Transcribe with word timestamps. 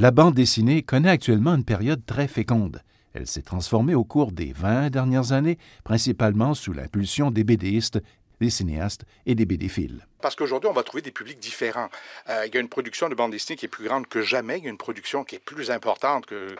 La 0.00 0.12
bande 0.12 0.32
dessinée 0.32 0.80
connaît 0.80 1.10
actuellement 1.10 1.54
une 1.54 1.62
période 1.62 2.06
très 2.06 2.26
féconde. 2.26 2.80
Elle 3.12 3.26
s'est 3.26 3.42
transformée 3.42 3.94
au 3.94 4.02
cours 4.02 4.32
des 4.32 4.50
20 4.50 4.88
dernières 4.88 5.32
années, 5.32 5.58
principalement 5.84 6.54
sous 6.54 6.72
l'impulsion 6.72 7.30
des 7.30 7.44
BDistes, 7.44 8.02
des 8.40 8.50
cinéastes 8.50 9.04
et 9.26 9.34
des 9.34 9.46
BDphiles. 9.46 10.06
Parce 10.20 10.36
qu'aujourd'hui, 10.36 10.68
on 10.68 10.72
va 10.72 10.82
trouver 10.82 11.02
des 11.02 11.10
publics 11.10 11.38
différents. 11.38 11.88
Euh, 12.28 12.46
il 12.46 12.54
y 12.54 12.58
a 12.58 12.60
une 12.60 12.68
production 12.68 13.08
de 13.08 13.14
bande 13.14 13.32
dessinée 13.32 13.56
qui 13.56 13.66
est 13.66 13.68
plus 13.68 13.84
grande 13.84 14.06
que 14.06 14.22
jamais. 14.22 14.58
Il 14.58 14.64
y 14.64 14.66
a 14.66 14.70
une 14.70 14.78
production 14.78 15.24
qui 15.24 15.36
est 15.36 15.44
plus 15.44 15.70
importante 15.70 16.26
que, 16.26 16.54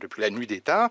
depuis 0.00 0.20
la 0.20 0.30
nuit 0.30 0.46
des 0.46 0.60
temps. 0.60 0.88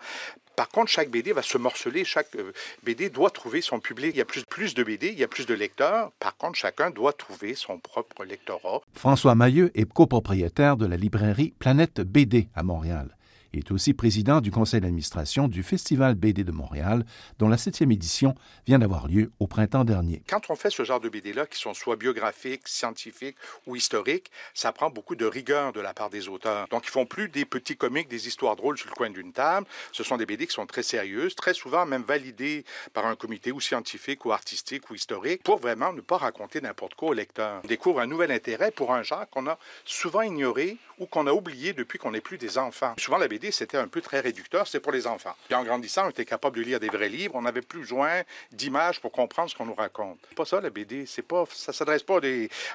Par 0.55 0.69
contre, 0.69 0.89
chaque 0.89 1.09
BD 1.09 1.33
va 1.33 1.41
se 1.41 1.57
morceler. 1.57 2.05
Chaque 2.05 2.33
euh, 2.35 2.53
BD 2.83 3.09
doit 3.09 3.29
trouver 3.29 3.61
son 3.61 3.79
public. 3.79 4.11
Il 4.15 4.19
y 4.19 4.21
a 4.21 4.25
plus, 4.25 4.43
plus 4.45 4.73
de 4.73 4.83
BD, 4.83 5.09
il 5.09 5.19
y 5.19 5.23
a 5.23 5.27
plus 5.27 5.45
de 5.45 5.53
lecteurs. 5.53 6.11
Par 6.19 6.37
contre, 6.37 6.57
chacun 6.57 6.89
doit 6.91 7.13
trouver 7.13 7.55
son 7.55 7.77
propre 7.77 8.23
lectorat. 8.23 8.81
François 8.93 9.35
Mailleux 9.35 9.71
est 9.75 9.91
copropriétaire 9.91 10.77
de 10.77 10.85
la 10.85 10.95
librairie 10.95 11.53
Planète 11.59 11.99
BD 12.01 12.47
à 12.55 12.63
Montréal. 12.63 13.15
Il 13.55 13.59
est 13.59 13.71
aussi 13.71 13.93
président 13.93 14.41
du 14.41 14.51
conseil 14.51 14.81
d'administration 14.81 15.47
du 15.47 15.63
Festival 15.63 16.15
BD 16.15 16.43
de 16.43 16.51
Montréal, 16.51 17.05
dont 17.39 17.47
la 17.47 17.57
septième 17.57 17.89
édition 17.89 18.35
vient 18.67 18.79
d'avoir 18.79 19.07
lieu 19.07 19.31
au 19.39 19.47
printemps 19.47 19.85
dernier. 19.85 20.21
Quand 20.27 20.49
on 20.49 20.57
fait 20.57 20.69
ce 20.69 20.83
genre 20.83 20.99
de 20.99 21.07
BD-là, 21.07 21.45
qui 21.45 21.57
sont 21.57 21.73
soit 21.73 21.95
biographiques, 21.95 22.67
scientifiques 22.67 23.37
ou 23.65 23.77
historiques, 23.77 24.29
ça 24.53 24.73
prend 24.73 24.89
beaucoup 24.89 25.15
de 25.15 25.25
rigueur 25.25 25.71
de 25.71 25.79
la 25.79 25.93
part 25.93 26.09
des 26.09 26.27
auteurs. 26.27 26.67
Donc, 26.67 26.83
ils 26.85 26.89
font 26.89 27.05
plus 27.05 27.29
des 27.29 27.45
petits 27.45 27.77
comics, 27.77 28.09
des 28.09 28.27
histoires 28.27 28.57
drôles 28.57 28.77
sur 28.77 28.89
le 28.89 28.93
coin 28.93 29.09
d'une 29.09 29.31
table. 29.31 29.65
Ce 29.93 30.03
sont 30.03 30.17
des 30.17 30.25
BD 30.25 30.47
qui 30.47 30.53
sont 30.53 30.65
très 30.65 30.83
sérieuses, 30.83 31.33
très 31.33 31.53
souvent 31.53 31.85
même 31.85 32.03
validées 32.03 32.65
par 32.91 33.05
un 33.05 33.15
comité 33.15 33.53
ou 33.53 33.61
scientifique 33.61 34.25
ou 34.25 34.33
artistique 34.33 34.89
ou 34.89 34.95
historique, 34.95 35.43
pour 35.43 35.59
vraiment 35.59 35.93
ne 35.93 36.01
pas 36.01 36.17
raconter 36.17 36.59
n'importe 36.59 36.95
quoi 36.95 37.11
au 37.11 37.13
lecteur. 37.13 37.61
On 37.63 37.67
découvre 37.67 38.01
un 38.01 38.07
nouvel 38.07 38.31
intérêt 38.31 38.71
pour 38.71 38.93
un 38.93 39.03
genre 39.03 39.29
qu'on 39.29 39.47
a 39.47 39.57
souvent 39.85 40.23
ignoré 40.23 40.77
ou 40.99 41.05
qu'on 41.05 41.27
a 41.27 41.31
oublié 41.31 41.73
depuis 41.73 41.99
qu'on 41.99 42.11
n'est 42.11 42.21
plus 42.21 42.37
des 42.37 42.57
enfants. 42.57 42.95
Souvent, 42.97 43.17
la 43.17 43.29
BD 43.29 43.44
c'était 43.51 43.77
un 43.77 43.87
peu 43.87 44.01
très 44.01 44.19
réducteur, 44.19 44.67
c'est 44.67 44.79
pour 44.79 44.91
les 44.91 45.07
enfants. 45.07 45.35
Puis 45.47 45.55
en 45.55 45.63
grandissant, 45.63 46.07
on 46.07 46.09
était 46.09 46.25
capable 46.25 46.57
de 46.57 46.61
lire 46.61 46.79
des 46.79 46.89
vrais 46.89 47.09
livres, 47.09 47.35
on 47.35 47.41
n'avait 47.41 47.61
plus 47.61 47.79
besoin 47.79 48.21
d'images 48.51 48.99
pour 48.99 49.11
comprendre 49.11 49.49
ce 49.49 49.55
qu'on 49.55 49.65
nous 49.65 49.75
raconte. 49.75 50.17
C'est 50.29 50.35
pas 50.35 50.45
ça 50.45 50.61
la 50.61 50.69
BD, 50.69 51.05
c'est 51.05 51.21
pas 51.21 51.45
ça 51.51 51.73
s'adresse 51.73 52.03
pas 52.03 52.17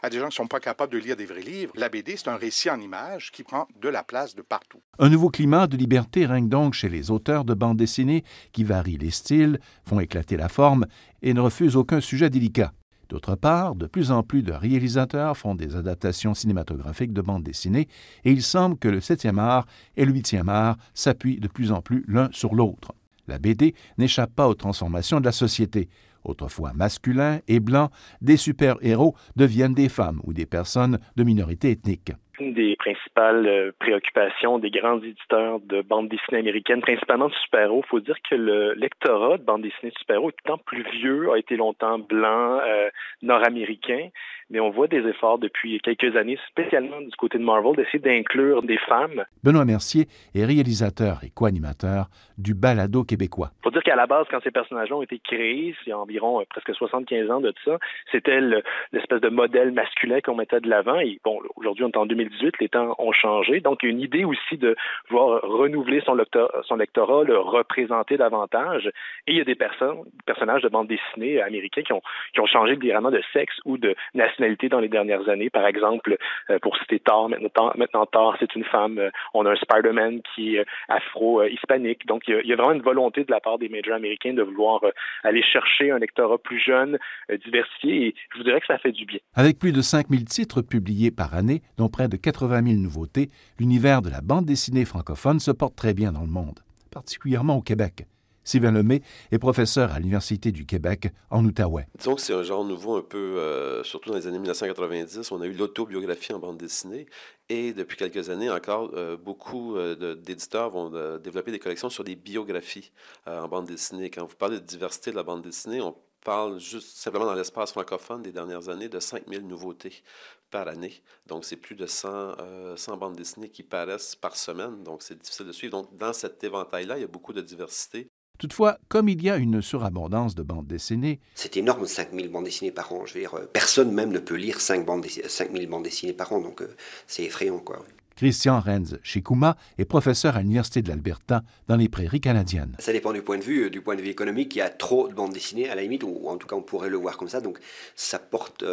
à 0.03 0.11
des 0.11 0.19
gens 0.19 0.29
qui 0.29 0.37
sont 0.37 0.47
pas 0.47 0.61
capables 0.61 0.93
de 0.93 0.99
lire 0.99 1.17
des 1.17 1.27
vrais 1.27 1.41
livres. 1.41 1.73
La 1.77 1.89
BD, 1.89 2.17
c'est 2.17 2.29
un 2.29 2.37
récit 2.37 2.71
en 2.71 2.81
images 2.81 3.31
qui 3.33 3.43
prend 3.43 3.69
de 3.81 3.89
la 3.89 4.03
place 4.03 4.35
de 4.35 4.43
partout. 4.43 4.81
Un 4.99 5.09
nouveau 5.09 5.31
climat 5.31 5.67
de 5.67 5.77
liberté 5.77 6.27
règne 6.27 6.49
donc 6.49 6.75
chez 6.75 6.89
les 6.89 7.11
auteurs 7.11 7.45
de 7.45 7.55
bandes 7.55 7.77
dessinées 7.77 8.25
qui 8.53 8.65
varient 8.65 8.99
les 8.99 9.11
styles, 9.11 9.61
font 9.87 10.01
éclater 10.01 10.37
la 10.37 10.49
forme 10.49 10.87
et 11.23 11.35
ne 11.35 11.41
refusent 11.41 11.77
aucun 11.77 12.01
sujet 12.01 12.31
délicat. 12.31 12.73
D'autre 13.11 13.35
part, 13.35 13.75
de 13.75 13.87
plus 13.87 14.13
en 14.13 14.23
plus 14.23 14.45
de 14.45 14.53
réalisateurs 14.53 15.37
font 15.37 15.57
des 15.57 15.75
adaptations 15.75 16.33
cinématographiques 16.33 17.13
de 17.13 17.21
bandes 17.21 17.43
dessinées 17.43 17.89
et 18.25 18.31
il 18.31 18.41
semble 18.41 18.79
que 18.79 18.87
le 18.87 19.01
septième 19.01 19.41
art 19.41 19.67
et 19.97 20.05
le 20.05 20.13
huitième 20.13 20.49
art 20.49 20.77
s'appuient 20.95 21.41
de 21.41 21.49
plus 21.49 21.73
en 21.73 21.83
plus 21.83 22.05
l'un 22.07 22.29
sur 22.31 22.55
l'autre. 22.55 22.95
La 23.27 23.41
BD 23.41 23.75
n'échappe 23.99 24.33
pas 24.33 24.47
aux 24.47 24.55
transformations 24.55 25.19
de 25.19 25.25
la 25.25 25.33
société. 25.33 25.89
Autrefois 26.23 26.73
masculins 26.73 27.41
et 27.49 27.59
blancs, 27.59 27.91
des 28.21 28.37
super-héros 28.37 29.17
deviennent 29.35 29.75
des 29.75 29.89
femmes 29.89 30.21
ou 30.23 30.33
des 30.33 30.47
personnes 30.47 31.01
de 31.17 31.25
minorité 31.25 31.73
ethnique 31.73 32.13
une 32.41 32.55
des 32.55 32.77
principales 32.77 33.47
euh, 33.47 33.73
préoccupations 33.79 34.59
des 34.59 34.71
grands 34.71 34.99
éditeurs 34.99 35.61
de 35.61 35.83
bandes 35.83 36.09
dessinées 36.09 36.39
américaines, 36.39 36.81
principalement 36.81 37.29
de 37.29 37.35
super-héros. 37.35 37.83
Il 37.85 37.89
faut 37.89 38.01
dire 38.01 38.17
que 38.29 38.35
le 38.35 38.75
lectorat 38.75 39.39
de 39.39 39.43
bandes 39.43 39.63
dessinées 39.63 39.93
de 39.93 39.99
super-héros 39.99 40.31
est 40.31 40.47
temps 40.47 40.59
plus 40.59 40.83
vieux, 40.91 41.31
a 41.33 41.39
été 41.39 41.57
longtemps 41.57 41.99
blanc, 41.99 42.61
euh, 42.67 42.91
nord-américain, 43.23 44.09
mais 44.51 44.61
on 44.61 44.71
voit 44.71 44.89
des 44.89 45.07
efforts 45.07 45.39
depuis 45.39 45.81
quelques 45.81 46.17
années, 46.17 46.39
spécialement 46.49 47.01
du 47.01 47.15
côté 47.17 47.39
de 47.39 47.45
Marvel, 47.45 47.77
d'essayer 47.77 48.01
d'inclure 48.01 48.63
des 48.63 48.79
femmes. 48.79 49.25
Benoît 49.45 49.65
Mercier 49.65 50.07
est 50.35 50.45
réalisateur 50.45 51.21
et 51.25 51.31
co-animateur 51.31 52.07
du 52.37 52.55
balado 52.55 53.05
québécois. 53.05 53.51
Il 53.61 53.65
faut 53.65 53.71
dire 53.71 53.83
qu'à 53.83 53.97
la 53.97 54.07
base, 54.07 54.27
quand 54.31 54.43
ces 54.43 54.51
personnages 54.51 54.91
ont 54.93 55.03
été 55.03 55.19
créés, 55.21 55.75
il 55.87 55.91
y 55.91 55.93
a 55.93 55.99
environ 55.99 56.41
euh, 56.41 56.45
presque 56.49 56.75
75 56.75 57.31
ans 57.31 57.41
de 57.41 57.55
ça, 57.65 57.79
c'était 58.11 58.41
l'espèce 58.41 59.21
de 59.21 59.29
modèle 59.29 59.73
masculin 59.73 60.21
qu'on 60.21 60.35
mettait 60.35 60.61
de 60.61 60.69
l'avant. 60.69 60.99
Et 60.99 61.21
bon, 61.25 61.41
aujourd'hui, 61.57 61.85
on 61.85 61.91
est 61.91 61.97
en 61.97 62.07
2018, 62.07 62.55
les 62.61 62.69
temps 62.69 62.95
ont 62.99 63.13
changé. 63.13 63.61
Donc, 63.61 63.81
il 63.83 63.87
y 63.87 63.89
a 63.91 63.93
une 63.93 64.01
idée 64.01 64.25
aussi 64.25 64.57
de 64.57 64.75
vouloir 65.09 65.43
renouveler 65.43 66.03
son, 66.05 66.17
son 66.65 66.77
lectorat, 66.77 67.25
le 67.25 67.39
représenter 67.39 68.17
davantage. 68.17 68.91
Et 69.27 69.33
il 69.33 69.37
y 69.37 69.41
a 69.41 69.45
des 69.45 69.55
personnes, 69.55 69.99
personnages 70.27 70.63
de 70.63 70.69
bande 70.69 70.89
dessinée 70.89 71.41
américains 71.41 71.83
qui 71.83 71.93
ont, 71.93 72.03
qui 72.33 72.41
ont 72.41 72.47
changé 72.47 72.75
littéralement 72.75 73.11
de 73.11 73.23
sexe 73.33 73.55
ou 73.65 73.79
de 73.79 73.95
nationalité 74.15 74.40
dans 74.69 74.81
les 74.81 74.89
dernières 74.89 75.29
années. 75.29 75.51
Par 75.51 75.67
exemple, 75.67 76.17
euh, 76.51 76.59
pour 76.61 76.77
citer 76.79 77.01
Thor, 77.01 77.29
maintenant, 77.29 77.73
maintenant 77.77 78.07
Thor, 78.07 78.37
c'est 78.39 78.55
une 78.55 78.65
femme. 78.65 78.99
Euh, 78.99 79.11
on 79.35 79.47
a 79.47 79.53
un 79.53 79.57
Spider-Man 79.57 80.21
qui 80.35 80.57
est 80.57 80.61
euh, 80.61 80.65
afro-hispanique. 80.89 82.07
Donc, 82.07 82.23
il 82.29 82.47
y, 82.47 82.53
a, 82.53 82.57
vraiment 82.57 82.73
une 82.73 82.83
volonté 82.83 83.25
de 83.25 83.31
la 83.31 83.41
part 83.41 83.59
des 83.59 83.69
majors 83.69 83.95
américains 83.95 84.35
de 84.35 84.43
vouloir 84.43 84.81
aller 85.23 85.43
chercher 85.43 85.91
un 85.91 85.99
lectorat 85.99 86.39
plus 86.39 86.61
jeune, 86.61 86.99
diversifié, 87.45 88.07
et 88.07 88.15
je 88.33 88.39
vous 88.39 88.45
dirais 88.45 88.61
que 88.61 88.67
ça 88.67 88.79
fait 88.79 88.93
du 88.93 89.05
bien. 89.05 89.19
Avec 89.35 89.59
plus 89.59 89.73
de 89.73 89.81
5000 89.81 90.25
titres 90.25 90.63
publiés 90.63 91.11
par 91.11 91.35
année, 91.35 91.63
dont 91.79 91.89
près 91.89 92.09
de 92.09 92.17
80 92.17 92.63
000 92.67 92.81
nouveautés, 92.81 93.31
l'univers 93.59 94.03
de 94.03 94.11
la 94.11 94.21
bande 94.21 94.47
dessinée 94.47 94.85
francophone 94.85 95.41
se 95.41 95.51
porte 95.51 95.77
très 95.77 95.95
bien 95.95 96.13
dans 96.13 96.23
le 96.23 96.29
monde, 96.29 96.61
particulièrement 96.93 97.57
au 97.57 97.63
Québec. 97.63 98.07
Sylvain 98.45 98.73
Lemay 98.73 99.03
est 99.31 99.39
professeur 99.39 99.93
à 99.93 99.99
l'Université 99.99 100.53
du 100.53 100.67
Québec 100.67 101.09
en 101.31 101.45
Outaouais. 101.45 101.87
Disons 101.99 102.15
que 102.15 102.21
c'est 102.21 102.33
un 102.33 102.43
genre 102.43 102.65
nouveau 102.65 102.97
un 102.97 103.03
peu, 103.03 103.39
euh, 103.39 103.85
surtout 103.85 104.11
dans 104.11 104.17
les 104.17 104.27
années 104.27 104.39
1990. 104.39 105.31
On 105.33 105.41
a 105.41 105.47
eu 105.47 105.53
l'autobiographie 105.53 106.33
en 106.33 106.39
bande 106.39 106.57
dessinée 106.57 107.07
et 107.49 107.73
depuis 107.73 107.97
quelques 107.97 108.31
années 108.31 108.51
encore, 108.51 108.91
euh, 108.95 109.17
beaucoup 109.17 109.77
euh, 109.77 110.15
d'éditeurs 110.15 110.71
vont 110.71 110.91
développer 111.19 111.53
des 111.53 111.59
collections 111.59 111.91
sur 111.91 112.05
des 112.05 112.17
biographies 112.17 112.93
en 113.27 113.49
bande 113.49 113.67
dessinée. 113.67 114.11
Quand 114.11 114.25
vous 114.25 114.37
parlez 114.37 114.59
de 114.59 114.65
diversité 114.65 115.11
de 115.11 115.17
la 115.17 115.23
bande 115.23 115.43
dessinée, 115.43 115.81
on 115.81 115.95
parle 116.25 116.59
juste 116.59 116.97
simplement 116.97 117.25
dans 117.27 117.35
l'espace 117.35 117.73
francophone 117.73 118.23
des 118.23 118.33
dernières 118.33 118.69
années 118.69 118.89
de 118.89 119.01
5000 119.01 119.47
nouveautés 119.47 120.03
par 120.51 120.69
année. 120.69 121.03
Donc, 121.27 121.45
c'est 121.45 121.57
plus 121.57 121.77
de 121.77 121.87
100, 121.87 122.77
100, 122.77 122.97
bandes 122.97 123.17
dessinées 123.17 123.49
qui 123.49 123.63
paraissent 123.63 124.17
par 124.17 124.37
semaine. 124.37 124.83
Donc, 124.83 125.03
c'est 125.03 125.19
difficile 125.19 125.47
de 125.47 125.53
suivre. 125.53 125.73
Donc, 125.73 125.97
dans 125.97 126.13
cet 126.13 126.43
éventail-là, 126.45 126.99
il 126.99 127.01
y 127.03 127.05
a 127.05 127.09
beaucoup 127.09 127.33
de 127.33 127.41
diversité. 127.41 128.11
Toutefois, 128.41 128.79
comme 128.89 129.11
il 129.11 129.23
y 129.23 129.29
a 129.29 129.37
une 129.37 129.61
surabondance 129.61 130.35
de 130.35 130.43
bandes 130.43 130.67
dessinées... 130.67 131.21
C'est 131.35 131.59
énorme, 131.59 131.87
5000 131.87 132.31
bandes 132.31 132.47
dessinées 132.47 132.71
par 132.71 132.91
an. 132.91 133.05
Je 133.05 133.13
veux 133.13 133.21
dire, 133.21 133.35
euh, 133.35 133.45
personne 133.53 133.93
même 133.93 134.11
ne 134.11 134.19
peut 134.19 134.37
lire 134.37 134.63
5 134.63 134.87
bandes 134.87 135.05
5000 135.07 135.69
bandes 135.69 135.83
dessinées 135.83 136.15
par 136.15 136.33
an, 136.33 136.41
donc 136.41 136.63
euh, 136.63 136.75
c'est 137.07 137.25
effrayant, 137.25 137.59
quoi. 137.59 137.85
Christian 138.17 138.59
Renz 138.61 138.97
Shikuma 139.03 139.59
est 139.77 139.85
professeur 139.85 140.37
à 140.37 140.41
l'Université 140.41 140.81
de 140.81 140.89
l'Alberta 140.89 141.43
dans 141.69 141.77
les 141.77 141.91
prairies 141.91 142.23
canadiennes. 142.23 142.77
Ça 142.79 142.95
dépend 142.95 143.13
du 143.13 143.21
point 143.21 143.37
de 143.37 143.45
vue. 143.45 143.65
Euh, 143.65 143.71
du 143.71 143.83
point 143.83 143.95
de 143.95 144.01
vue 144.01 144.09
économique, 144.09 144.57
il 144.57 144.61
y 144.61 144.63
a 144.63 144.71
trop 144.71 145.07
de 145.09 145.13
bandes 145.13 145.35
dessinées 145.35 145.69
à 145.69 145.75
la 145.75 145.83
limite, 145.83 146.03
ou 146.03 146.27
en 146.27 146.39
tout 146.39 146.47
cas 146.47 146.57
on 146.57 146.63
pourrait 146.63 146.89
le 146.89 146.97
voir 146.97 147.19
comme 147.19 147.29
ça. 147.29 147.43
Donc 147.43 147.59
ça 147.95 148.19
porte, 148.19 148.65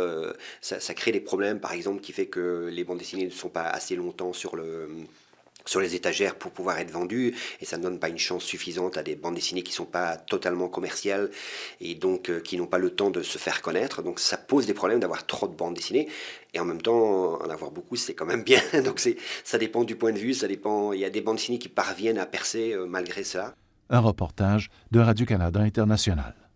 ça, 0.61 0.79
ça, 0.79 0.93
crée 0.93 1.11
des 1.11 1.19
problèmes, 1.19 1.59
par 1.59 1.73
exemple, 1.73 1.99
qui 1.99 2.13
fait 2.13 2.27
que 2.27 2.69
les 2.71 2.85
bandes 2.85 2.99
dessinées 2.99 3.25
ne 3.25 3.31
sont 3.31 3.49
pas 3.49 3.63
assez 3.63 3.97
longtemps 3.97 4.31
sur 4.31 4.55
le 4.55 4.87
sur 5.67 5.79
les 5.79 5.95
étagères 5.95 6.35
pour 6.35 6.51
pouvoir 6.51 6.79
être 6.79 6.91
vendues 6.91 7.35
et 7.61 7.65
ça 7.65 7.77
ne 7.77 7.83
donne 7.83 7.99
pas 7.99 8.09
une 8.09 8.17
chance 8.17 8.43
suffisante 8.43 8.97
à 8.97 9.03
des 9.03 9.15
bandes 9.15 9.35
dessinées 9.35 9.63
qui 9.63 9.71
ne 9.71 9.75
sont 9.75 9.85
pas 9.85 10.17
totalement 10.17 10.69
commerciales 10.69 11.29
et 11.81 11.95
donc 11.95 12.29
euh, 12.29 12.39
qui 12.39 12.57
n'ont 12.57 12.67
pas 12.67 12.77
le 12.77 12.89
temps 12.89 13.11
de 13.11 13.21
se 13.21 13.37
faire 13.37 13.61
connaître. 13.61 14.01
Donc 14.01 14.19
ça 14.19 14.37
pose 14.37 14.65
des 14.65 14.73
problèmes 14.73 14.99
d'avoir 14.99 15.25
trop 15.25 15.47
de 15.47 15.55
bandes 15.55 15.75
dessinées 15.75 16.07
et 16.53 16.59
en 16.59 16.65
même 16.65 16.81
temps 16.81 17.41
en 17.41 17.49
avoir 17.49 17.71
beaucoup 17.71 17.95
c'est 17.95 18.13
quand 18.13 18.25
même 18.25 18.43
bien. 18.43 18.61
donc 18.83 19.01
ça 19.43 19.57
dépend 19.57 19.83
du 19.83 19.95
point 19.95 20.11
de 20.11 20.19
vue, 20.19 20.33
ça 20.33 20.47
dépend. 20.47 20.93
Il 20.93 20.99
y 20.99 21.05
a 21.05 21.09
des 21.09 21.21
bandes 21.21 21.37
dessinées 21.37 21.59
qui 21.59 21.69
parviennent 21.69 22.19
à 22.19 22.25
percer 22.25 22.73
euh, 22.73 22.85
malgré 22.87 23.23
ça. 23.23 23.53
Un 23.89 23.99
reportage 23.99 24.69
de 24.91 24.99
Radio 24.99 25.25
Canada 25.25 25.61
International. 25.61 26.46